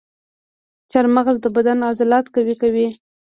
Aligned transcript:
چارمغز 0.91 1.37
د 1.41 1.45
بدن 1.55 1.77
عضلات 1.89 2.25
قوي 2.35 2.55
کوي. 2.61 2.87